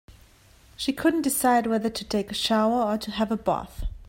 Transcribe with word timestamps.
She 0.77 0.93
couldn't 0.93 1.21
decide 1.21 1.67
whether 1.67 1.87
to 1.91 2.03
take 2.03 2.31
a 2.31 2.33
shower 2.33 2.81
or 2.91 2.97
to 2.97 3.11
have 3.11 3.31
a 3.31 3.37
bath. 3.37 3.85